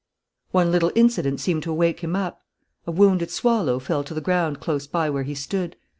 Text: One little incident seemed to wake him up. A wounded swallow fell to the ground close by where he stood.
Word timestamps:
One 0.49 0.71
little 0.71 0.91
incident 0.95 1.39
seemed 1.41 1.61
to 1.61 1.71
wake 1.71 1.99
him 1.99 2.15
up. 2.15 2.41
A 2.87 2.91
wounded 2.91 3.29
swallow 3.29 3.77
fell 3.77 4.03
to 4.05 4.15
the 4.15 4.19
ground 4.19 4.59
close 4.59 4.87
by 4.87 5.11
where 5.11 5.21
he 5.21 5.35
stood. 5.35 5.75